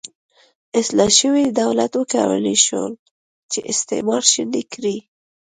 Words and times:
اصلاح 0.79 1.09
شوي 1.19 1.45
دولت 1.61 1.91
وکولای 1.95 2.55
شول 2.65 2.93
چې 3.51 3.59
استعمار 3.71 4.21
شنډ 4.31 4.53
کړي. 4.73 4.97